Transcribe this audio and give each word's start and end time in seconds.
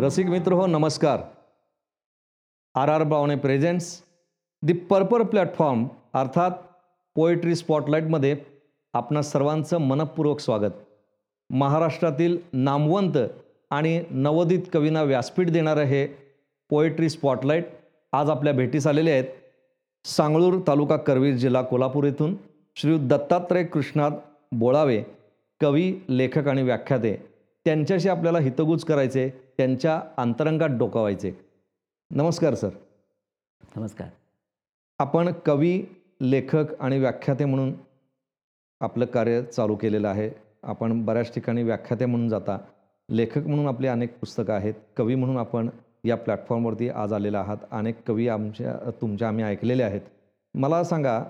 रसिक 0.00 0.26
मित्र 0.26 0.52
हो 0.52 0.66
नमस्कार. 0.66 1.22
R 2.74 2.88
R 2.88 3.02
Bawane 3.02 3.34
presents 3.36 3.86
the 4.62 4.72
purple 4.90 5.22
platform 5.22 5.86
अर्थात 6.14 6.50
पोएट्री 7.16 7.54
स्पॉटलाईटमध्ये 7.54 8.36
आपणा 8.94 9.22
सर्वांचं 9.22 9.78
मनपूर्वक 9.78 10.40
स्वागत. 10.40 10.76
महाराष्ट्रातील 11.50 12.38
नामवंत 12.52 13.18
आणि 13.70 14.02
नवोदित 14.10 14.62
कवींना 14.72 15.02
व्यासपीठ 15.02 15.50
देणारं 15.50 15.84
हे 15.84 16.06
पोएट्री 16.70 17.08
स्पॉटलाईट 17.08 17.64
आज 18.12 18.30
आपल्या 18.30 18.52
भेटीस 18.52 18.86
आलेले 18.86 19.10
आहेत. 19.10 19.24
सांगळूर 20.04 20.60
तालुका 20.66 20.96
करवीर 20.96 21.34
जिल्हा 21.34 21.62
कोल्हापूर 21.62 22.04
येथून 22.04 22.36
श्री 22.76 22.98
दत्तात्रय 22.98 23.64
कृष्णात 23.64 24.10
बोळावे 24.52 25.02
कवी 25.60 25.92
लेखक 26.08 26.48
आणि 26.48 26.62
व्याख्याते. 26.62 27.16
त्यांच्याशी 27.68 28.08
आपल्याला 28.08 28.38
हितगुज 28.38 28.84
करायचे 28.84 29.28
त्यांच्या 29.28 30.02
अंतरंगात 30.16 30.68
डोकावायचे. 30.68 31.32
नमस्कार 32.10 32.54
सर. 32.54 32.68
नमस्कार. 33.76 34.08
आपण 34.98 35.32
कवी 35.46 35.84
लेखक 36.20 36.80
आणि 36.80 36.98
व्याख्याते 36.98 37.44
म्हणून 37.44 37.72
आपलं 38.80 39.04
कार्य 39.04 39.42
चालू 39.42 39.76
केलेलं 39.76 40.08
आहे. 40.08 40.30
आपण 40.62 41.04
बऱ्याच 41.04 41.34
ठिकाणी 41.34 41.62
व्याख्याते 41.62 42.06
म्हणून 42.06 42.28
जाता. 42.28 42.58
लेखक 43.10 43.46
म्हणून 43.46 43.66
आपली 43.66 43.86
अनेक 43.86 44.18
पुस्तकं 44.18 44.52
आहेत. 44.52 44.74
कवी 44.96 45.14
म्हणून 45.14 45.36
आपण 45.36 45.68
या 46.04 46.16
प्लॅटफॉर्मवरती 46.16 46.88
आज 46.88 47.12
आलेला 47.12 47.40
आहात. 47.40 47.56
अनेक 47.70 48.02
कवी 48.06 48.28
आमच्या 48.28 48.90
तुमच्या 49.00 49.28
आम्ही 49.28 49.44
ऐकलेले 49.44 49.82
आहेत. 49.82 50.00
मला 50.54 50.84
सांगा 50.84 51.24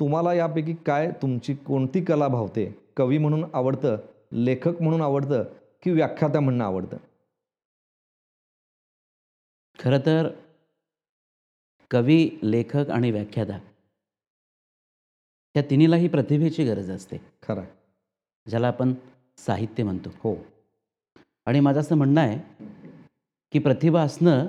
तुम्हाला 0.00 0.34
यापैकी 0.34 0.74
काय 0.74 1.10
तुमची 1.10 1.54
कोणती 1.54 2.04
कला 2.04 2.28
भावते? 2.28 2.78
कवी 2.96 3.18
म्हणून 3.18 3.44
आवडतं 3.54 3.96
लेखक 4.32 4.82
म्हणून 4.82 5.02
आवडतं 5.02 5.44
की 5.82 5.90
व्याख्याता 5.90 6.40
म्हणणं 6.40 6.64
आवडतं? 6.64 6.96
खरं 9.78 9.98
तर 10.06 10.28
कवी 11.90 12.30
लेखक 12.42 12.90
आणि 12.90 13.10
व्याख्याता 13.10 13.58
या 15.56 15.62
तिन्हीलाही 15.70 16.08
प्रतिभेची 16.08 16.64
गरज 16.64 16.90
असते. 16.90 17.16
खरं. 17.16 17.64
ज्याला 18.48 18.68
आपण 18.68 18.94
साहित्य 19.38 19.84
म्हणतो. 19.84 20.08
हो. 20.10 20.36
आणि 21.46 21.60
माझं 21.60 21.80
असं 21.80 21.94
म्हणणं 21.94 22.20
आहे 22.20 22.64
की 23.52 23.58
प्रतिभा 23.58 24.02
असणं 24.02 24.46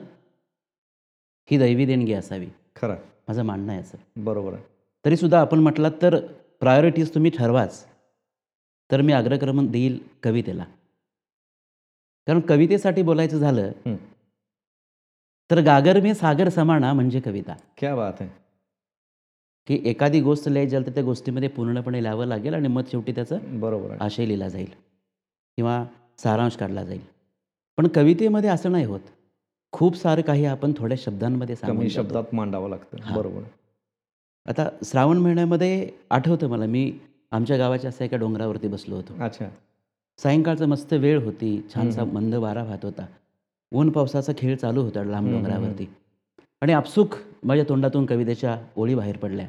ही 1.52 1.58
दैवी 1.58 1.86
देणगी 1.86 2.14
असावी. 2.14 2.48
खरं. 2.76 2.96
माझं 3.28 3.44
म्हणणं 3.44 3.72
आहे 3.72 3.82
असं. 3.82 3.98
बरोबर 4.16 4.54
आहे. 4.54 4.64
तरीसुद्धा 5.06 5.42
आपण 5.42 5.60
म्हटलात 5.60 5.92
तर 6.02 6.34
प्रायोरिटीज 6.60 7.14
तुम्ही 7.14 7.32
ठरवाच. 7.32 7.88
तर 8.92 9.02
मी 9.02 9.14
अग्रक्रमण 9.14 9.72
देईल 9.72 10.08
कवितेला. 10.24 10.66
कारण 12.28 12.40
कवितेसाठी 12.40 13.02
बोलायचं 13.02 13.38
झालं. 13.38 13.72
तर 15.50 15.60
गागर 15.62 16.00
में 16.02 16.14
सागर 16.14 16.50
समाना 16.50 16.92
म्हणजे 16.94 17.20
कविता 17.20 17.54
क्या 17.78 17.96
बात 17.96 18.22
आहे 18.22 18.30
की 19.68 19.80
एखादी 19.86 20.20
गोष्ट 20.22 20.48
लिहायची 20.48 20.72
झाली 20.72 20.86
तर 20.86 20.92
त्या 20.92 21.04
गोष्टीमध्ये 21.04 21.50
पूर्णपणे 21.50 22.02
लिहावं 22.04 22.26
लागेल 22.26 22.54
आणि 22.54 22.68
मग 22.68 22.84
शेवटी 22.92 23.12
त्याचं 23.12 23.60
बरोबर 23.60 23.96
आशय 24.02 24.26
लिहिला 24.26 24.48
जाईल 24.50 24.70
किंवा 25.58 25.84
सारांश 26.20 26.56
काढला 26.58 26.84
जाईल 26.84 27.02
पण 27.78 27.88
कवितेमध्ये 27.88 28.50
असं 28.50 28.72
नाही 28.72 28.86
होत 28.86 29.00
खूप 29.74 29.96
सारं 29.98 30.22
काही 30.22 30.46
आपण 30.46 30.72
थोड्या 30.78 30.98
शब्दांमध्ये 31.00 31.56
जातो. 31.56 31.88
शब्दात 31.90 32.34
मांडावं 32.36 32.70
लागतं. 32.70 33.14
बरोबर. 33.16 33.42
आता 34.46 34.68
श्रावण 34.86 35.18
महिन्यामध्ये 35.18 35.90
आठवतं 36.10 36.50
मला 36.50 36.66
मी 36.66 36.92
आमच्या 37.32 37.58
गावाच्या 37.58 37.90
असं 37.90 38.04
एका 38.06 38.18
डोंगरावरती 38.18 38.68
बसलो 38.68 38.96
होतो 38.96 39.24
अच्छा 39.24 39.46
सायंकाळचं 40.18 40.68
मस्त 40.68 40.94
वेळ 40.94 41.24
होती. 41.24 41.68
छानसा. 41.76 42.04
मंद 42.04 42.36
वारा 42.36 42.64
वाहत 42.64 42.86
होता. 42.86 43.06
ऊन 43.74 43.90
पावसाचा 43.90 44.34
खेळ 44.38 44.56
चालू 44.56 44.82
होता 44.82 45.04
लांब 45.04 45.32
डोंगरावरती. 45.32 45.90
आणि 46.62 46.74
आपसुक 46.74 47.10
माझ्या 47.44 47.66
तोंडातून 47.70 48.06
कवितेच्या 48.06 48.62
ओळी 48.78 48.96
बाहेर 48.96 49.18
पडल्या. 49.18 49.48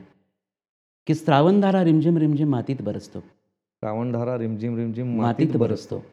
की 1.07 1.15
श्रावणधारा 1.15 1.85
रिमझिम 1.85 2.17
रिमझिम 2.17 2.49
मातीत 2.49 2.77
बरसतो. 2.81 3.21
श्रावणधारा 3.21 4.39
रिमझिम 4.39 4.77
रिमझिम 4.77 5.17
मातीत 5.17 5.57
बरसतो. 5.57 6.05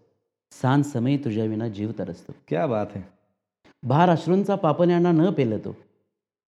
सांज 0.51 0.85
समय 0.85 1.17
तुझ्या 1.17 1.45
विना 1.45 1.67
जीव 1.67 1.91
तरसतो. 2.00 2.34
क्या 2.47 2.66
बात 2.67 2.85
आहे 2.95 3.03
भार 3.84 4.09
अश्रूंचा 4.09 4.56
पापण्यांना 4.56 5.11
न 5.11 5.29
पेलतो. 5.29 5.75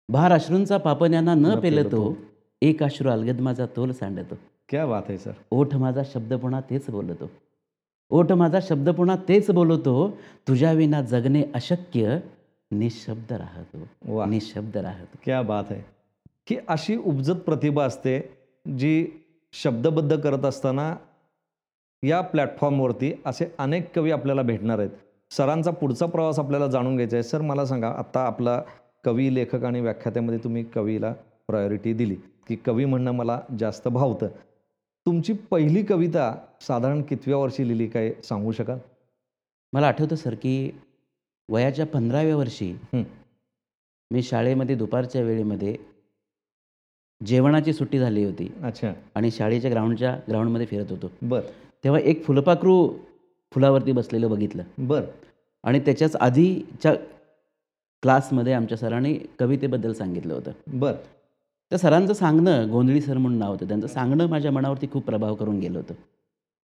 भार 0.10 0.32
अश्रूंचा 0.32 0.78
पापण्यांना 0.78 1.34
न 1.34 1.46
न 1.46 1.60
पेलतो. 1.60 1.90
पेलतो. 1.90 2.16
एक 2.62 2.84
अश्रू 2.84 3.10
अलगद 3.10 3.40
माझा 3.40 3.66
तोल 3.66 3.92
सांडतो. 3.92 4.36
क्या 4.70 4.86
बात 4.86 5.04
आहे 5.10 5.18
सर. 5.18 5.32
ओठ 5.52 5.76
माझा 5.76 6.02
शब्द 6.14 6.34
पुन्हा 6.34 6.62
तेच 6.62 6.90
बोलतो. 6.90 7.32
ओठ 8.12 8.32
माझा 8.32 8.60
शब्द 8.62 8.90
पुन्हा 8.90 9.16
तेच 9.30 9.52
बोलतो 9.52 10.18
तुझ्या 10.48 10.72
विना 10.72 11.02
जगणे 11.02 11.44
अशक्य 11.54 12.20
निशब्द 12.72 13.34
राहतो 13.34 14.26
निशब्द 14.26 14.78
राहतो. 14.78 15.18
क्या 15.24 15.42
बात 15.42 15.64
आहे. 15.70 15.82
ही 16.50 16.58
अशी 16.68 16.96
उपजत 16.96 17.34
प्रतिभा 17.34 17.84
असते 17.86 18.30
जी 18.78 19.08
शब्दबद्ध 19.54 20.20
करत 20.20 20.46
असताना 20.46 20.96
या 22.04 22.22
प्लॅटफॉर्मवरती 22.22 23.22
असे 23.26 23.46
अनेक 23.58 23.96
कवी 23.96 24.12
आपल्याला 24.12 24.42
भेटणार 24.42 24.80
आहेत. 24.80 24.90
सरांचा 25.32 25.72
पुढचा 25.72 26.06
प्रवास 26.06 26.40
आपल्याला 26.40 26.68
जाणून 26.68 26.96
घ्यायचा 26.96 27.18
आहे. 27.18 27.24
सर 27.24 27.42
मला 27.42 27.66
सांगा 27.66 27.90
आत्ता 27.90 28.20
आपला 28.20 28.62
कवी 29.04 29.36
लेखक 29.36 29.64
आणि 29.64 29.82
व्याख्यात्यामध्ये 29.82 30.40
तुम्ही 30.44 30.64
कवीला 30.64 31.14
प्रायोरिटी 31.48 31.94
दिली. 31.94 32.16
की 32.48 32.56
कवी 32.56 32.86
म्हणणं 32.86 33.12
मला 33.12 33.40
जास्त 33.60 33.88
भावतं. 33.88 34.28
तुमची 35.06 35.34
पहिली 35.34 35.84
कविता 35.84 36.36
साधारण 36.62 37.02
कितव्या 37.02 37.38
वर्षी 37.38 37.68
लिहिली? 37.68 37.88
काय 37.88 38.14
सांगू 38.24 38.52
शकाल? 38.52 38.78
मला 39.74 39.88
आठवतं 39.88 40.16
सर 40.16 40.34
की 40.34 40.72
वयाच्या 41.50 41.86
पंधराव्या 41.86 42.36
वर्षी. 42.38 42.76
मी 44.12 44.24
शाळेमध्ये 44.24 44.76
दुपारच्या 44.76 45.22
वेळेमध्ये 45.22 45.76
जेवणाची 47.26 47.74
सुट्टी 47.74 48.00
झाली 48.00 48.24
होती. 48.24 48.52
अच्छा. 48.64 48.94
आणि 49.16 49.32
शाळेच्या 49.32 49.72
ग्राउंडच्या 49.72 50.20
ग्राउंडमध्ये 50.30 50.66
फिरत 50.66 50.86
होतो. 50.90 51.12
बर. 51.22 51.42
तेव्हा 51.84 52.00
एक 52.00 52.24
फुलपाखरू 52.24 52.98
फुलावरती 53.52 53.92
बसलेलं 53.92 54.30
बघितलं. 54.30 54.64
बर. 54.78 55.04
आणि 55.64 55.80
त्याच्याच 55.80 56.16
आधीच्या 56.16 56.94
क्लासमध्ये 58.02 58.54
आमच्या 58.54 58.78
सरांनी 58.78 59.20
कवितेबद्दल 59.40 59.94
सांगितलं 59.94 60.34
होतं. 60.34 60.52
बर. 60.68 60.94
त्या 61.72 61.78
सरांचं 61.80 62.14
सांगणं 62.14 62.70
गोंधळी 62.72 63.02
सर 63.02 63.18
म्हणून 63.18 63.38
नाव 63.40 63.52
होतं. 63.52 63.68
त्यांचं 63.68 63.88
सांगणं 63.88 64.28
माझ्या 64.30 64.52
मनावरती 64.52 64.88
खूप 64.92 65.04
प्रभाव 65.06 65.36
करून 65.36 65.60
गेलं 65.60 65.78
होतं. 65.78 65.94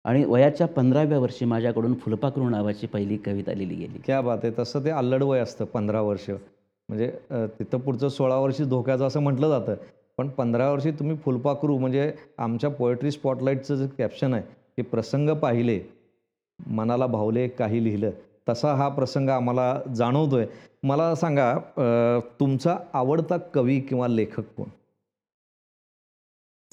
आणि 0.05 0.25
वयाच्या 0.25 0.67
पंधराव्या 0.67 1.19
वर्षी 1.19 1.45
माझ्याकडून 1.45 1.95
फुलपाखरू 2.01 2.49
नावाची 2.49 2.87
पहिली 2.87 3.17
कविता 3.17 3.55
लिहिली 3.55 3.75
गेली. 3.75 3.99
क्या 4.05 4.21
बात 4.21 4.39
आहे. 4.43 4.53
तसं 4.59 4.85
ते 4.85 4.91
अल्लड 4.91 5.23
वय 5.23 5.41
असतं 5.41 5.65
पंधरा 5.65 6.01
वर्ष. 6.01 6.31
म्हणजे 6.31 7.11
तिथं 7.59 7.79
पुढचं 7.79 8.09
सोळा 8.09 8.37
वर्षी 8.37 8.65
धोक्याचं 8.65 9.07
असं 9.07 9.21
म्हटलं 9.23 9.49
जातं. 9.49 9.75
पण 10.19 10.29
पंधरा 10.29 10.71
वर्षी 10.73 10.91
तुम्ही 10.91 11.17
फुलपाखरू 11.25 11.79
म्हणजे 11.79 12.13
आमच्या 12.39 12.71
पोएट्री 12.71 13.11
स्पॉटलाईटचं 13.11 13.75
जे 13.77 13.87
कॅप्शन 13.99 14.35
आहे 14.35 14.43
की 14.77 14.83
प्रसंग 14.83 15.31
पाहिले 15.43 15.79
मनाला 16.59 17.07
भावले 17.07 17.47
काही 17.49 17.83
लिहिलं 17.85 18.11
तसा 18.49 18.75
हा 18.75 18.89
प्रसंग 18.89 19.29
आम्हाला 19.29 19.81
जाणवतोय. 19.97 20.47
मला 20.83 21.15
सांगा 21.15 21.53
तुमचा 22.41 22.77
आवडता 22.93 23.37
कवी 23.55 23.79
किंवा 23.81 24.09
लेखक 24.09 24.45
कोण? 24.57 24.69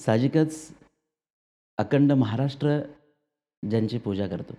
साहजिकच 0.00 0.72
अखंड 1.78 2.12
महाराष्ट्र 2.12 2.68
ज्यांची 3.70 3.98
पूजा 3.98 4.26
करतो 4.28 4.54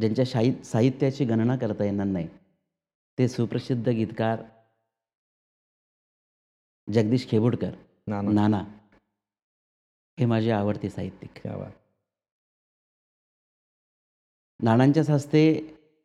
ज्यांच्या 0.00 0.24
शाही 0.26 0.64
साहित्याची 0.64 1.24
गणना 1.24 1.56
करता 1.56 1.84
येणार 1.84 2.06
नाही 2.06 2.28
ते 3.18 3.28
सुप्रसिद्ध 3.28 3.88
गीतकार 3.88 4.42
जगदीश 6.88 7.28
खेबुडकर 7.28 7.70
नाना. 8.06 8.30
नाना. 8.30 8.64
हे 10.20 10.26
माझे 10.26 10.50
आवडते 10.50 10.90
साहित्यिक. 10.90 11.46
नानांच्याच 14.60 15.10
हस्ते 15.10 15.44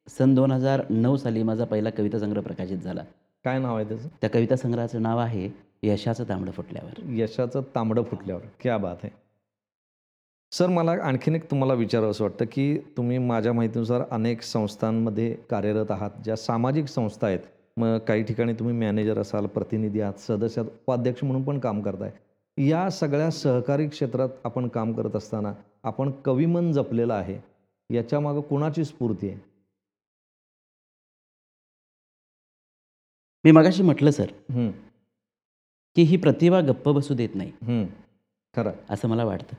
सन 0.07 0.35
दोन 0.35 0.51
हजार 0.51 0.81
नऊ 0.89 1.17
साली 1.17 1.43
माझा 1.43 1.65
पहिला 1.65 1.89
कविता 1.89 2.19
संग्रह 2.19 2.41
प्रकाशित 2.41 2.77
झाला. 2.77 3.03
काय 3.43 3.59
नाव 3.59 3.77
आहे 3.77 3.87
त्याचं? 3.87 4.07
त्या 4.21 4.29
कविता 4.29 4.55
संग्रहाचं 4.55 5.01
नाव 5.01 5.17
आहे 5.17 5.70
यशाचं 5.83 6.23
तांबडं 6.29 6.51
फुटल्यावर. 6.51 6.99
यशाचं 7.09 7.61
तांबडं 7.75 8.03
फुटल्यावर. 8.03 8.41
क्या 8.59 8.77
बात 8.77 8.97
आहे 9.03 9.19
सर 10.51 10.67
मला 10.67 10.91
आणखीन 11.03 11.35
एक 11.35 11.49
तुम्हाला 11.51 11.73
विचारावंसं 11.73 12.23
वाटतं 12.23 12.45
की 12.51 12.77
तुम्ही 12.97 13.17
माझ्या 13.17 13.53
माहितीनुसार 13.53 14.01
अनेक 14.11 14.41
संस्थांमध्ये 14.41 15.33
कार्यरत 15.49 15.91
आहात 15.91 16.11
ज्या 16.23 16.35
सामाजिक 16.35 16.85
संस्था 16.85 17.27
आहेत. 17.27 17.39
मग 17.77 17.97
काही 17.97 18.23
ठिकाणी 18.23 18.53
तुम्ही 18.53 18.75
मॅनेजर 18.75 19.19
असाल 19.19 19.45
प्रतिनिधी 19.45 20.01
आहात 20.01 20.19
सदस्य 20.19 20.61
आहात, 20.61 20.71
उपाध्यक्ष 20.71 21.23
म्हणून 21.23 21.43
पण 21.43 21.59
काम 21.59 21.81
करताय. 21.81 22.11
या 22.57 22.89
सगळ्या 22.89 23.29
सहकारी 23.31 23.87
क्षेत्रात 23.87 24.29
आपण 24.43 24.67
काम 24.67 24.93
करत 24.93 25.15
असताना 25.15 25.53
आपण 25.83 26.11
कविमन 26.25 26.71
जपलेलं 26.71 27.13
आहे. 27.13 27.39
याच्या 27.89 28.19
मागं 28.19 28.41
कोणाची 28.41 28.85
स्फूर्ती 28.85 29.29
आहे? 29.29 29.39
मी 33.45 33.51
मगाशी 33.51 33.83
म्हटलं 33.83 34.11
सर. 34.11 34.31
की 35.95 36.01
ही 36.01 36.17
प्रतिभा 36.17 36.61
गप्प 36.61 36.89
बसू 36.89 37.13
देत 37.13 37.35
नाही. 37.35 37.83
खरं. 38.53 38.71
असं 38.89 39.07
मला 39.07 39.25
वाटतं. 39.25 39.55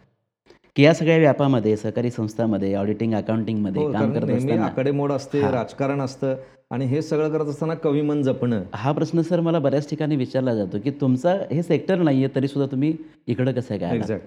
की 0.76 0.82
या 0.82 0.92
सगळ्या 0.94 1.16
व्यापामध्ये 1.18 1.76
सहकारी 1.76 2.10
संस्थांमध्ये 2.10 2.74
ऑडिटिंग 2.74 3.14
अकाउंटिंगमध्ये 3.14 3.82
हो, 3.82 3.92
काम 3.92 4.12
करत 4.12 4.30
असताना 4.30 4.64
आकडेमोड 4.64 5.12
असते 5.12 5.40
राजकारण 5.42 6.00
असतं 6.00 6.34
आणि 6.70 6.84
हे 6.86 7.02
सगळं 7.02 7.28
करत 7.30 7.46
असताना 7.46 7.74
कविमन 7.74 8.22
जपणं. 8.22 8.62
हा 8.74 8.92
प्रश्न 8.92 9.22
सर 9.22 9.40
मला 9.40 9.58
बऱ्याच 9.58 9.88
ठिकाणी 9.90 10.16
विचारला 10.16 10.54
जातो 10.54 10.78
की 10.84 10.90
तुमचा 10.90 11.36
हे 11.50 11.62
सेक्टर 11.62 11.98
नाही 11.98 12.24
आहे 12.24 12.34
तरीसुद्धा 12.34 12.70
तुम्ही 12.72 12.94
इकडं 13.26 13.52
कसं 13.52 13.76
काय 13.78 14.18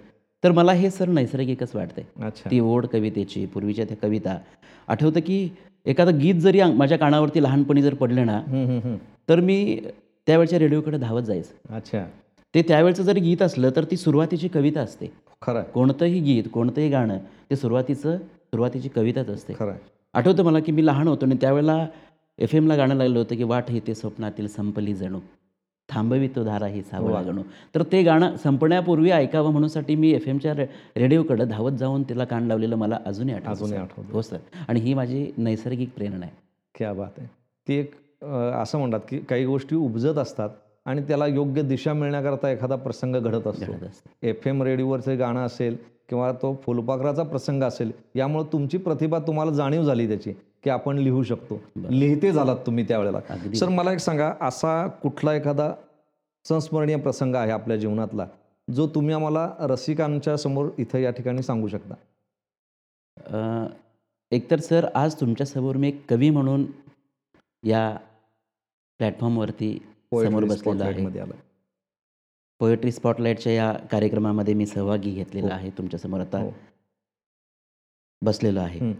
तर 0.43 0.51
मला 0.51 0.71
हे 0.73 0.89
सर 0.89 1.07
नैसर्गिकच 1.07 1.75
वाटतंय. 1.75 2.29
ती 2.51 2.59
ओढ 2.59 2.85
कवितेची 2.85 3.45
पूर्वीच्या 3.45 3.85
त्या 3.85 3.97
कविता 3.97 4.37
आठवतं 4.87 5.19
की 5.19 5.47
एखादं 5.85 6.19
गीत 6.19 6.35
जरी 6.35 6.61
माझ्या 6.63 6.97
कानावरती 6.97 7.43
लहानपणी 7.43 7.81
जर 7.81 7.93
पडलं 7.93 8.25
ना. 8.25 8.41
तर 9.29 9.39
मी 9.39 9.79
त्यावेळच्या 10.27 10.59
रेडिओकडे 10.59 10.97
धावत 10.97 11.21
जायचं. 11.21 11.75
अच्छा. 11.75 12.05
ते 12.55 12.61
त्यावेळचं 12.61 13.03
जरी 13.03 13.19
गीत 13.19 13.41
असलं 13.41 13.69
तर 13.75 13.83
ती 13.83 13.97
सुरुवातीची 13.97 14.47
कविता 14.47 14.81
असते. 14.81 15.11
खरं. 15.41 15.63
कोणतंही 15.63 16.19
गीत 16.19 16.43
कोणतंही 16.53 16.89
गाणं 16.89 17.17
ते 17.49 17.55
सुरुवातीचं 17.55 18.17
सुरुवातीची 18.17 18.89
कविताच 18.89 19.29
असते. 19.29 19.53
खरं. 19.59 19.73
आठवतं 20.13 20.43
मला 20.43 20.59
की 20.59 20.71
मी 20.71 20.85
लहान 20.85 21.07
होतो 21.07 21.25
आणि 21.25 21.35
त्यावेळेला 21.41 21.87
एफ 22.39 22.55
एमला 22.55 22.75
गाणं 22.75 22.95
लागलं 22.95 23.19
होतं 23.19 23.35
की 23.35 23.43
वाट 23.43 23.63
ही 23.69 23.81
ते 23.87 23.95
स्वप्नातील 23.95 24.47
संपली 24.47 24.93
जणू. 24.93 25.19
थांबवी 25.89 26.27
तो 26.27 26.43
धारा 26.43 26.65
ही 26.65 26.81
सावळा 26.81 27.21
गणू. 27.21 27.43
तर 27.75 27.83
ते 27.91 28.03
गाणं 28.03 28.37
संपण्यापूर्वी 28.37 29.11
ऐकावं 29.11 29.51
म्हणूनसाठी 29.51 29.95
मी 29.95 30.11
एफ 30.11 30.27
एमच्या 30.27 30.53
रेडिओकडे 30.97 31.45
धावत 31.45 31.71
जाऊन 31.71 32.03
तिला 32.03 32.25
कान 32.25 32.43
लावलेलं 32.43 32.75
मला 32.75 32.99
अजूनही 33.05 33.35
आठवतं. 33.35 33.85
हो 34.11 34.21
सर. 34.21 34.37
आणि 34.67 34.79
ही 34.79 34.93
माझी 34.93 35.31
नैसर्गिक 35.37 35.89
प्रेरणा 35.95 36.25
आहे. 36.25 36.35
क्या 36.75 36.93
बात 36.93 37.11
आहे. 37.17 37.27
ती 37.67 37.73
एक 37.73 37.91
असं 38.55 38.77
म्हणतात 38.77 38.99
की 39.09 39.19
काही 39.19 39.45
गोष्टी 39.45 39.75
उपजत 39.75 40.17
असतात 40.17 40.49
आणि 40.85 41.01
त्याला 41.01 41.27
योग्य 41.27 41.61
दिशा 41.61 41.93
मिळण्याकरता 41.93 42.49
एखादा 42.51 42.75
प्रसंग 42.75 43.15
घडत 43.15 43.47
असतो. 43.47 43.73
एफ 44.23 44.47
एम 44.47 44.63
रेडिओवरचं 44.63 45.19
गाणं 45.19 45.45
असेल 45.45 45.77
किंवा 46.09 46.31
तो 46.31 46.53
फुलपाखराचा 46.63 47.23
प्रसंग 47.23 47.63
असेल 47.63 47.91
यामुळे 48.15 48.51
तुमची 48.51 48.77
प्रतिभा 48.77 49.19
तुम्हाला 49.19 49.51
जाणीव 49.51 49.83
झाली 49.83 50.07
त्याची 50.07 50.33
की 50.63 50.69
आपण 50.69 50.97
लिहू 50.97 51.23
शकतो. 51.23 51.59
लिहिते 51.89 52.31
झालात 52.31 52.57
तुम्ही 52.65 52.87
त्यावेळेला. 52.87 53.19
सर 53.55 53.69
मला 53.69 53.91
एक 53.91 53.99
सांगा 53.99 54.31
असा 54.41 54.85
कुठला 55.03 55.33
एखादा 55.35 55.71
संस्मरणीय 56.45 56.95
प्रसंग 56.95 57.35
आहे 57.35 57.51
आपल्या 57.51 57.77
जीवनातला 57.77 58.27
जो 58.67 58.87
तुम्ही 58.87 59.15
आम्हाला 59.15 59.49
रसिकांच्या 59.59 60.37
समोर 60.37 60.69
इथं 60.77 60.99
या 60.99 61.11
ठिकाणी 61.11 61.43
सांगू 61.43 61.67
शकता? 61.67 61.93
एकतर 64.31 64.59
सर 64.59 64.85
आज 64.95 65.15
तुमच्यासमोर 65.15 65.75
मी 65.75 65.87
एक 65.87 66.01
कवी 66.09 66.29
म्हणून 66.29 66.65
या 67.63 67.95
प्लॅटफॉर्मवरती 68.99 69.77
समोर 70.11 70.43
बसलेलो 70.43 70.83
आहे 70.83 71.03
पोएट्री 72.61 72.91
स्पॉटलाईटच्या 72.91 73.53
या 73.53 73.71
कार्यक्रमामध्ये 73.91 74.53
मी 74.53 74.65
सहभागी 74.65 75.11
घेतलेला 75.11 75.53
आहे 75.53 75.69
तुमच्यासमोर 75.69 76.19
आता 76.19 76.39
हो. 76.39 76.51
बसलेलो 78.21 78.59
आहे 78.59 78.79
हं. 78.79 78.93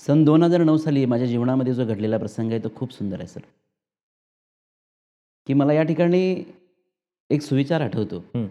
सन 0.00 0.22
दोन 0.24 0.42
हजार 0.42 0.62
नऊ 0.62 0.76
साली 0.76 1.04
माझ्या 1.04 1.26
जीवनामध्ये 1.26 1.74
जो 1.74 1.84
घडलेला 1.86 2.18
प्रसंग 2.18 2.50
आहे 2.52 2.64
तो 2.64 2.68
खूप 2.76 2.92
सुंदर 2.92 3.18
आहे 3.18 3.26
सर 3.26 3.40
की 5.46 5.54
मला 5.54 5.72
या 5.72 5.82
ठिकाणी 5.82 6.22
एक 7.30 7.42
सुविचार 7.42 7.80
आठवतो 7.80 8.18
हं. 8.34 8.46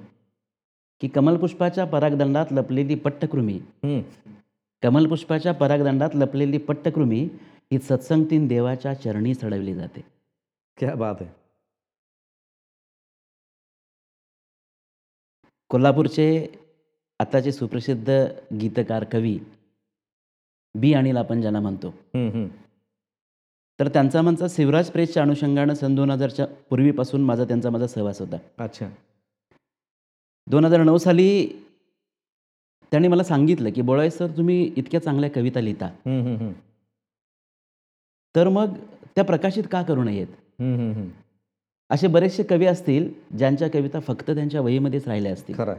की 1.01 1.07
कमलपुष्पाच्या 1.07 1.85
परागदंडात 1.85 2.45
लपलेली 2.51 2.95
पट्टकृमी 2.95 3.59
हं. 3.83 4.01
कमलपुष्पाच्या 4.83 5.53
परागदंडात 5.53 6.09
लपलेली 6.15 6.57
पट्टकृमी 6.57 7.27
ही 7.71 7.79
सत्संगतीन 7.79 8.47
देवाच्या 8.47 8.93
चरणी 8.93 9.33
चढवली 9.35 9.73
जाते. 9.73 10.01
क्या 10.77 10.93
बात 10.95 11.15
आहे 11.21 11.29
कोल्हापूरचे 15.71 16.27
आताचे 17.19 17.51
सुप्रसिद्ध 17.51 18.09
गीतकार 18.59 19.03
कवी 19.11 19.37
बी 20.75 20.93
अनिल 20.93 21.17
आपण 21.17 21.41
ज्यांना 21.41 21.59
म्हणतो. 21.59 21.93
तर 23.79 23.87
त्यांचा 23.93 24.21
म्हणचा 24.21 24.45
शिवराज 24.49 24.89
प्रेसच्या 24.91 25.23
अनुषंगानं 25.23 25.73
सन 25.73 25.95
दोन 25.95 26.11
हजारच्या 26.11 26.45
पूर्वीपासून 26.69 27.23
माझा 27.23 27.43
त्यांचा 27.45 27.69
माझा 27.69 27.87
सहवास 27.87 28.21
होता. 28.21 28.37
अच्छा. 28.59 28.89
दोन 30.47 30.65
हजार 30.65 30.83
नऊ 30.83 30.97
साली 30.97 31.47
त्यांनी 32.91 33.07
मला 33.07 33.23
सांगितलं 33.23 33.71
की 33.71 33.81
बोळाय 33.81 34.09
सर 34.09 34.37
तुम्ही 34.37 34.63
इतक्या 34.77 35.01
चांगल्या 35.03 35.29
कविता 35.35 35.61
लिहिता. 35.61 35.89
तर 38.37 38.49
मग 38.49 38.73
त्या 39.15 39.23
प्रकाशित 39.23 39.63
का 39.71 39.81
करू 39.81 40.03
नयेत. 40.03 40.27
असे 41.89 42.07
बरेचसे 42.07 42.43
कवी 42.43 42.65
असतील 42.65 43.09
ज्यांच्या 43.37 43.69
कविता 43.69 43.99
फक्त 43.99 44.29
त्यांच्या 44.31 44.61
वहीमध्येच 44.61 45.07
राहिल्या 45.07 45.31
असतील. 45.33 45.55
खरं 45.57 45.75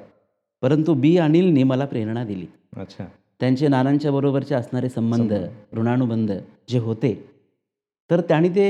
परंतु 0.63 0.95
बी 0.95 1.17
अनिलनी 1.19 1.63
मला 1.63 1.85
प्रेरणा 1.85 2.25
दिली. 2.25 2.47
अच्छा. 2.77 3.05
त्यांचे 3.41 3.69
नानांच्या 3.69 4.13
बरोबरचे 4.13 4.55
असणारे 4.55 4.89
संबंध 4.89 5.33
ऋणानुबंध 5.73 6.33
जे 6.69 6.79
होते 6.79 7.13
तर 8.11 8.21
त्यांनी 8.21 8.49
ते 8.49 8.69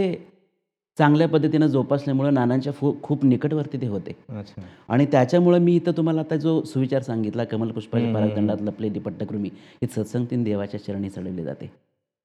चांगल्या 0.99 1.29
पद्धतीनं 1.29 1.67
जोपासल्यामुळं 1.67 2.35
नानांच्या 2.35 2.73
फू 2.73 2.93
खूप 3.02 3.25
निकटवर्ती 3.25 3.81
ते 3.81 3.87
होते. 3.87 4.12
अच्छा. 4.29 4.62
आणि 4.88 5.06
त्याच्यामुळं 5.06 5.58
मी 5.58 5.75
इथं 5.76 5.93
तुम्हाला 5.96 6.20
आता 6.20 6.37
जो 6.37 6.62
सुविचार 6.64 7.02
सांगितला 7.02 7.44
कमलपुष्पाच्या 7.44 8.08
हम्म, 8.08 8.19
परागदंडात 8.19 8.62
लपलेली 8.62 8.99
पट्टकृमी 8.99 9.49
ही 9.82 9.87
सत्संगतीन 9.87 10.43
देवाच्या 10.44 10.81
चरणी 10.81 11.11
चढवली 11.11 11.44
जाते. 11.44 11.70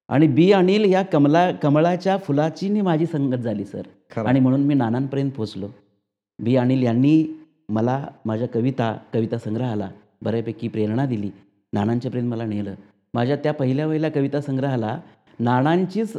आणि 0.07 0.27
बी 0.27 0.51
अनिल 0.51 0.94
या 0.94 1.01
कमला 1.01 1.51
कमळाच्या 1.51 2.17
फुलाची 2.17 2.69
नी 2.69 2.81
माझी 2.81 3.05
संगत 3.05 3.35
झाली 3.35 3.65
सर. 3.65 3.81
आणि 4.21 4.39
म्हणून 4.39 4.61
मी 4.61 4.73
नानांपर्यंत 4.73 5.31
पोचलो 5.31 5.67
बी 6.39 6.55
अनिल 6.55 6.83
यांनी 6.83 7.44
मला 7.69 8.07
माझ्या 8.25 8.47
कविता 8.47 8.97
कविता 9.13 9.38
संग्रहाला 9.38 9.89
बऱ्यापैकी 10.21 10.67
प्रेरणा 10.67 11.05
दिली. 11.05 11.31
नानांच्यापर्यंत 11.73 12.29
मला 12.29 12.45
नेलं. 12.45 12.73
माझ्या 13.13 13.35
त्या 13.35 13.53
पहिल्या 13.53 13.88
पहिल्या 13.88 14.11
कविता 14.11 14.41
संग्रहाला 14.41 15.00
नानांचीच 15.39 16.13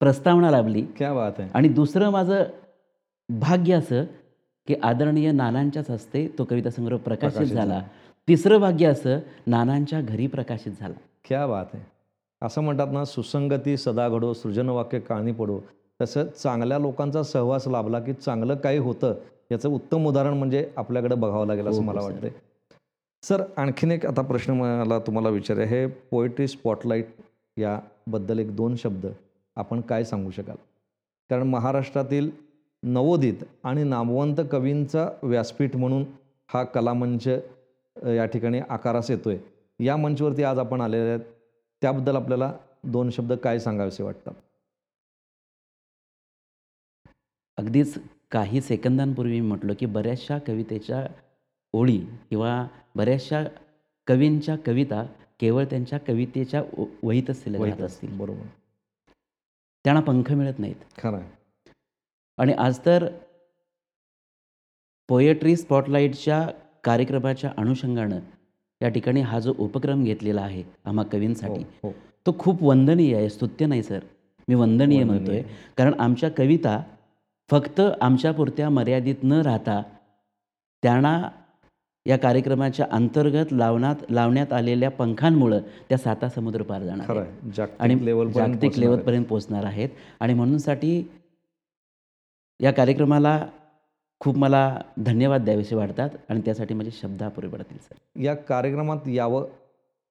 प्रस्तावना 0.00 0.50
लाभली. 0.50 0.82
क्या 0.82 1.12
बात 1.14 1.32
आहे. 1.38 1.50
आणि 1.54 1.68
दुसरं 1.68 2.10
माझं 2.10 2.44
भाग्य 3.28 3.74
असं 3.74 4.04
की 4.66 4.74
आदरणीय 4.82 5.32
नानांच्याच 5.32 5.90
हस्ते 5.90 6.28
तो 6.38 6.44
कविता 6.44 6.70
संग्रह 6.70 6.96
प्रकाशित 6.96 7.30
प्रकाशित 7.30 7.56
झाला. 7.56 7.82
तिसरं 8.28 8.58
भाग्य 8.58 8.86
असं 8.86 9.18
नानांच्या 9.46 10.00
घरी 10.00 10.26
प्रकाशित 10.26 10.72
झाला. 10.80 10.94
क्या 11.24 11.46
बात 11.46 11.66
आहे. 11.74 11.93
असं 12.42 12.60
म्हणतात 12.60 12.92
ना 12.92 13.04
सुसंगती 13.04 13.76
सदा 13.76 14.08
घडो 14.08 14.32
सृजनवाक्य 14.34 14.98
काळणी 15.00 15.32
पडो. 15.32 15.58
तसं 16.00 16.26
चांगल्या 16.36 16.78
लोकांचा 16.78 17.22
सहवास 17.22 17.66
लाभला 17.68 17.98
की 18.00 18.12
चांगलं 18.14 18.54
काही 18.54 18.78
होतं 18.78 19.14
याचं 19.50 19.68
उत्तम 19.68 20.06
उदाहरण 20.06 20.36
म्हणजे 20.38 20.66
आपल्याकडे 20.76 21.14
बघावं 21.14 21.46
लागेल 21.46 21.66
असं 21.68 21.78
हो, 21.78 21.84
मला 21.84 22.00
सर. 22.00 22.10
वाटतंय. 22.12 22.30
सर 23.22 23.42
आणखीन 23.56 23.92
एक 23.92 24.06
आता 24.06 24.22
प्रश्न 24.22 24.52
मला 24.52 24.98
तुम्हाला 24.98 25.28
विचार 25.28 25.58
हे 25.58 25.86
पोएट्री 26.10 26.46
स्पॉटलाईट 26.48 27.08
याबद्दल 27.56 28.38
एक 28.38 28.54
दोन 28.56 28.74
शब्द 28.76 29.06
आपण 29.56 29.80
काय 29.80 30.04
सांगू 30.04 30.30
शकाल? 30.30 30.56
कारण 31.30 31.48
महाराष्ट्रातील 31.48 32.30
नवोदित 32.82 33.44
आणि 33.64 33.84
नामवंत 33.84 34.40
कवींचा 34.52 35.08
व्यासपीठ 35.22 35.76
म्हणून 35.76 36.04
हा 36.48 36.62
कलामंच 36.64 37.26
या 37.26 38.24
ठिकाणी 38.26 38.60
आकारास 38.68 39.10
येतोय. 39.10 39.36
या 39.80 39.96
मंचवरती 39.96 40.42
आज 40.42 40.58
आपण 40.58 40.80
आलेले 40.80 41.08
आहेत 41.10 41.20
त्याबद्दल 41.84 42.16
आपल्याला 42.16 42.52
दोन 42.84 43.10
शब्द 43.10 43.32
काय 43.32 43.58
सांगावेसे 43.58 44.02
वाटतात? 44.02 44.34
अगदीच 47.56 47.98
काही 48.30 48.60
सेकंदांपूर्वी 48.60 49.40
मी 49.40 49.48
म्हटलो 49.48 49.72
की 49.80 49.86
बऱ्याचशा 49.86 50.38
कवितेच्या 50.38 51.06
ओळी 51.72 51.98
किंवा 52.30 52.66
बऱ्याचशा 52.94 53.44
कवींच्या 54.06 54.56
कविता 54.66 55.04
केवळ 55.40 55.64
त्यांच्या 55.64 55.98
कवितेच्या 55.98 56.62
वहीतच 57.02 57.42
राहत 57.48 57.80
असतील. 57.80 58.18
बरोबर. 58.18 58.46
त्यांना 59.84 60.00
पंख 60.00 60.32
मिळत 60.32 60.58
नाहीत. 60.58 60.76
खरं 60.98 61.20
आणि 62.38 62.52
आज 62.52 62.78
तर 62.86 63.06
पोएट्री 65.08 65.56
स्पॉटलाईटच्या 65.56 66.48
कार्यक्रमाच्या 66.84 67.52
अनुषंगानं 67.58 68.20
या 68.84 68.88
ठिकाणी 68.88 69.20
हा 69.20 69.38
जो 69.40 69.54
उपक्रम 69.58 70.02
घेतलेला 70.04 70.40
आहे 70.40 70.62
आम्हा 70.84 71.04
कवींसाठी 71.04 71.60
हो, 71.62 71.88
हो. 71.88 71.92
तो 72.26 72.34
खूप 72.38 72.62
वंदनीय 72.62 73.14
आहे 73.16 73.28
स्तुत्य 73.28 73.66
नाही 73.66 73.82
सर. 73.82 73.98
मी 74.48 74.54
वंदनीय. 74.54 75.04
म्हणतोय. 75.04 75.42
कारण 75.78 75.94
आमच्या 75.98 76.30
कविता 76.30 76.82
फक्त 77.50 77.80
आमच्यापुरत्या 78.00 78.68
मर्यादित 78.70 79.22
न 79.22 79.32
राहता 79.32 79.82
त्यांना 80.82 81.28
या 82.06 82.16
कार्यक्रमाच्या 82.18 82.86
अंतर्गत 82.90 83.52
लावण्यात 83.52 84.10
लावण्यात 84.10 84.52
आलेल्या 84.52 84.90
पंखांमुळं 84.90 85.60
त्या 85.88 85.98
साता 85.98 86.28
समुद्र 86.28 86.62
पार 86.62 86.82
जाणार 86.82 87.22
आणि 87.78 88.04
लेवल 88.06 88.30
जागतिक 88.30 88.78
लेवलपर्यंत 88.78 89.24
पोहोचणार 89.24 89.64
आहेत. 89.64 89.88
आणि 90.20 90.34
म्हणूनसाठी 90.34 91.02
या 92.60 92.70
कार्यक्रमाला 92.72 93.38
खूप 94.20 94.36
मला 94.36 94.80
धन्यवाद 94.98 95.44
द्यावेसे 95.44 95.74
वाटतात 95.74 96.10
आणि 96.28 96.40
त्यासाठी 96.40 96.74
माझे 96.74 96.90
शब्द 96.90 97.22
अपुरे 97.22 97.48
पडतील 97.48 97.78
सर. 97.78 98.20
या 98.20 98.34
कार्यक्रमात 98.34 99.08
यावं 99.08 99.46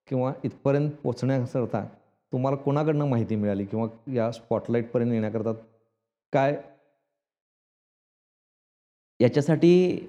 किंवा 0.07 0.33
इथपर्यंत 0.43 0.91
पोचण्याकरता 1.03 1.86
तुम्हाला 2.33 2.57
कोणाकडनं 2.57 3.05
माहिती 3.05 3.36
मिळाली 3.36 3.65
किंवा 3.65 3.88
या 4.13 4.31
स्पॉटलाईटपर्यंत 4.31 5.12
येण्याकरता 5.12 5.51
काय? 6.33 6.62
याच्यासाठी 9.19 10.07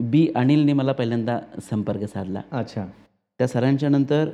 बी 0.00 0.28
अनिलने 0.36 0.72
मला 0.72 0.92
पहिल्यांदा 0.92 1.40
संपर्क 1.70 2.04
साधला. 2.04 2.42
अच्छा. 2.52 2.86
त्या 3.38 3.48
सरांच्या 3.48 3.88
नंतर 3.88 4.30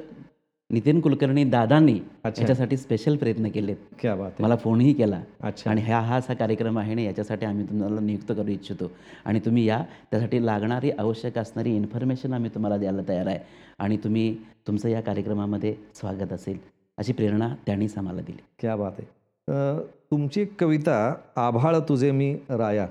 नितीन 0.71 1.01
कुलकर्णी 1.01 1.45
दादांनी. 1.45 1.99
याच्यासाठी 2.25 2.77
स्पेशल 2.77 3.17
प्रयत्न 3.17 3.49
केलेत. 3.49 4.07
मला 4.41 4.57
फोनही 4.57 4.93
केला. 4.93 5.21
अच्छा. 5.41 5.71
आणि 5.71 5.81
ह्या 5.81 5.99
हा 6.01 6.17
असा 6.17 6.35
कार्यक्रम 6.35 6.79
आहे 6.79 6.95
ना 6.95 7.03
याच्यासाठी 7.03 7.47
आम्ही 7.47 7.67
तुम्हाला 7.67 8.01
नियुक्त 8.01 8.33
करू 8.33 8.49
इच्छितो. 8.49 8.91
आणि 9.25 9.41
तुम्ही 9.41 9.65
या. 9.65 9.83
त्यासाठी 10.11 10.47
लागणारी 10.47 10.91
आवश्यक 10.91 11.39
असणारी 11.39 11.77
इन्फॉर्मेशन 11.77 12.33
आम्ही 12.33 12.51
तुम्हाला 12.55 12.77
द्यायला 12.77 13.03
तयार 13.09 13.27
आहे. 13.27 13.39
आणि 13.79 13.97
तुम्ही 13.97 14.37
तुमचं 14.67 14.89
या 14.89 15.01
कार्यक्रमामध्ये 15.01 15.75
स्वागत 15.95 16.33
असेल. 16.33 16.59
अशी 16.99 17.13
प्रेरणा 17.13 17.55
त्यांनीच 17.67 17.99
आम्हाला 17.99 18.21
दिली. 18.21 18.43
क्या 18.59 18.77
बात 18.77 18.93
आहे. 18.99 19.87
तुमची 20.11 20.45
कविता 20.59 21.15
आभाळ 21.37 21.77
तुझे 21.89 22.11
मी 22.11 22.37
राया. 22.51 22.87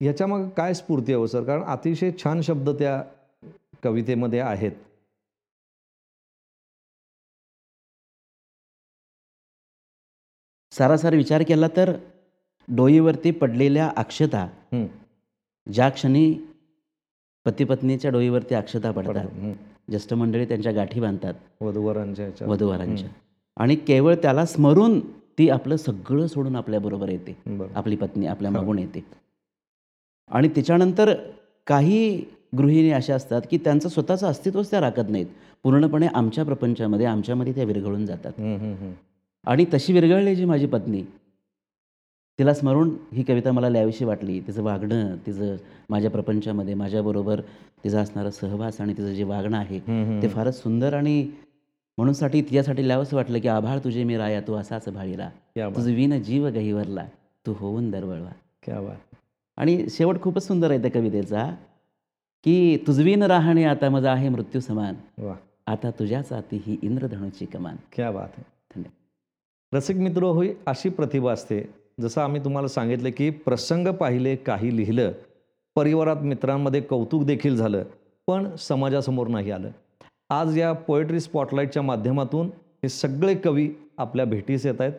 ह्याच्या 0.00 0.26
मग 0.26 0.48
काय 0.48 0.74
स्फूर्ती 0.74 1.12
आहे 1.12 1.20
हो 1.20 1.26
सर? 1.26 1.42
कारण 1.42 1.62
अतिशय 1.62 2.10
छान 2.24 2.40
शब्द 2.40 2.70
त्या 2.70 3.02
कवितेमध्ये 3.82 4.40
आहेत. 4.40 4.72
सारासार 10.78 11.14
विचार 11.14 11.42
केला 11.42 11.66
तर 11.76 11.92
डोईवरती 12.68 13.30
पडलेल्या 13.30 13.90
अक्षता 13.96 14.46
ज्या 15.72 15.88
क्षणी 15.88 16.34
पतीपत्नीच्या 17.46 18.10
डोईवरती 18.10 18.54
अक्षता 18.54 18.90
पडतात. 18.90 19.26
ज्येष्ठ 19.88 20.14
मंडळी 20.14 20.44
त्यांच्या 20.44 20.72
गाठी 20.72 21.00
बांधतात 21.00 21.34
वधूवरांच्या. 21.60 22.46
वधूवरांच्या. 22.46 23.08
आणि 23.56 23.74
केवळ 23.76 24.14
त्याला 24.14 24.44
स्मरून 24.46 25.00
ती 25.38 25.48
आपलं 25.48 25.76
सगळं 25.76 26.26
सोडून 26.26 26.56
आपल्याबरोबर 26.56 27.08
येते. 27.08 27.36
बरं 27.46 27.74
आपली 27.74 27.96
पत्नी 27.96 28.26
आपल्या 28.26 28.50
मागून 28.50 28.78
येते. 28.78 29.04
आणि 30.28 30.48
तिच्यानंतर 30.56 31.14
काही 31.66 32.24
गृहिणी 32.56 32.90
अशा 32.90 33.14
असतात 33.14 33.42
की 33.50 33.58
त्यांचं 33.58 33.88
स्वतःचं 33.88 34.26
अस्तित्वच 34.26 34.70
त्या 34.70 34.80
राखत 34.80 35.08
नाहीत. 35.08 35.26
पूर्णपणे 35.62 36.06
आमच्या 36.06 36.44
प्रपंचामध्ये 36.44 37.06
आमच्यामध्ये 37.06 37.54
त्या 37.54 37.64
विरघळून 37.64 38.06
जातात. 38.06 38.32
आणि 39.46 39.64
तशी 39.74 39.92
विरघळलेली 39.92 40.44
माझी 40.44 40.66
पत्नी. 40.66 41.02
तिला 42.38 42.54
स्मरून 42.54 42.90
ही 43.12 43.22
कविता 43.22 43.52
मला 43.52 43.68
लिहावीशी 43.68 44.04
वाटली. 44.04 44.40
तिचं 44.40 44.62
वागणं 44.62 45.16
तिचं 45.26 45.56
माझ्या 45.90 46.10
प्रपंचामध्ये 46.10 46.74
माझ्याबरोबर 46.74 47.40
तिचा 47.84 48.00
असणारा 48.00 48.30
सहवास 48.30 48.80
आणि 48.80 48.92
तिचं 48.92 49.12
जे 49.14 49.24
वागणं 49.24 49.56
आहे 49.58 49.78
ते 50.22 50.28
फारच 50.28 50.62
सुंदर 50.62 50.94
आणि 50.94 51.22
म्हणूनसाठी 51.98 52.42
तिच्यासाठी 52.42 52.86
लिहावंसं 52.86 53.16
वाटलं 53.16 53.38
की 53.38 53.48
आभाळ 53.48 53.78
तुझे 53.84 54.04
मी 54.04 54.16
राया 54.16 54.40
तू 54.40 54.54
असाच 54.54 54.88
बात. 54.88 55.30
तुझं 55.76 55.94
विन 55.94 56.22
जीव 56.22 56.46
गहीवरला 56.48 57.06
तू 57.46 57.54
होऊन 57.58 57.90
दरवळवा. 57.90 58.30
क्या 58.62 58.80
बात. 58.80 59.16
आणि 59.56 59.86
शेवट 59.90 60.20
खूपच 60.20 60.46
सुंदर 60.46 60.70
आहे 60.70 60.82
त्या 60.82 60.90
कवितेचा 60.90 61.44
की 62.44 62.76
तुझवीन 62.86 63.22
राहणे 63.22 63.64
आता 63.64 63.88
माझा 63.90 64.12
आहे 64.12 64.28
मृत्यू 64.28 64.60
समान. 64.60 64.94
आता 65.66 65.90
तुझ्याच 65.90 66.32
आती 66.32 66.62
ही 66.66 66.76
इंद्रधनुची 66.82 67.46
कमान. 67.46 67.76
क्या 67.92 68.10
बात 68.10 68.28
आहे. 68.38 68.57
रसिक 69.72 69.96
मित्र 69.96 70.22
होई 70.24 70.48
अशी 70.66 70.88
प्रतिभा 70.88 71.32
असते. 71.32 71.60
जसं 72.00 72.20
आम्ही 72.20 72.40
तुम्हाला 72.44 72.68
सांगितलं 72.68 73.10
की 73.16 73.28
प्रसंग 73.30 73.88
पाहिले 73.88 74.34
काही 74.36 74.76
लिहिलं 74.76 75.12
परिवारात 75.76 76.22
मित्रांमध्ये 76.22 76.80
कौतुक 76.80 77.24
देखील 77.24 77.56
झालं 77.56 77.82
पण 78.28 78.46
समाजासमोर 78.58 79.28
नाही 79.28 79.50
आलं. 79.50 79.70
आज 80.30 80.58
या 80.58 80.72
पोएट्री 80.72 81.20
स्पॉटलाईटच्या 81.20 81.82
माध्यमातून 81.82 82.46
हे 82.82 82.88
सगळे 82.88 83.34
कवी 83.34 83.68
आपल्या 83.98 84.24
भेटीस 84.24 84.66
येत 84.66 84.80
आहेत. 84.80 84.92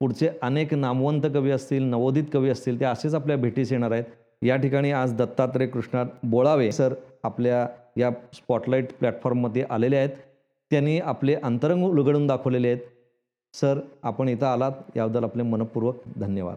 पुढचे 0.00 0.28
अनेक 0.42 0.74
नामवंत 0.74 1.22
कवी 1.34 1.50
असतील 1.50 1.82
नवोदित 1.82 2.24
कवी 2.32 2.50
असतील 2.50 2.80
ते 2.80 2.84
असेच 2.84 3.14
आपल्या 3.14 3.36
भेटीस 3.36 3.72
येणार 3.72 3.90
आहेत. 3.90 4.04
या 4.42 4.56
ठिकाणी 4.56 4.90
आज 4.92 5.14
दत्तात्रय 5.14 5.66
कृष्णात 5.66 6.06
बोळावे 6.22 6.70
सर 6.72 6.94
आपल्या 7.24 7.66
या 7.96 8.10
स्पॉटलाईट 8.34 8.92
प्लॅटफॉर्ममध्ये 8.92 9.64
आलेले 9.70 9.96
आहेत. 9.96 10.10
त्यांनी 10.70 10.98
आपले 10.98 11.34
अंतरंग 11.34 11.84
उलगडून 11.84 12.26
दाखवलेले 12.26 12.68
आहेत. 12.68 12.80
सर 13.60 13.80
आपण 14.02 14.28
इथं 14.28 14.46
आलात 14.46 14.72
याबद्दल 14.96 15.24
आपले 15.24 15.42
मनपूर्वक 15.42 15.96
धन्यवाद. 16.20 16.56